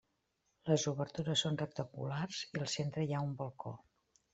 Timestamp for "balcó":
3.45-3.81